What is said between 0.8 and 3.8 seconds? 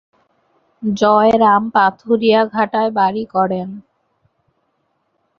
জয়রাম পাথুরিয়াঘাটায় বাড়ি করেন।